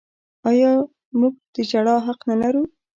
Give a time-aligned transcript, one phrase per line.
[0.49, 0.71] آیا
[1.19, 2.63] موږ د ژړا حق نلرو؟